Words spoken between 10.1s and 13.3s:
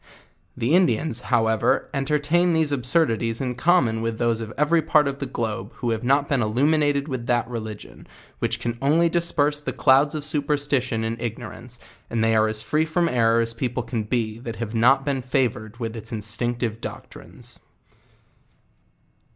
of superstition and ignorance, and they are as free from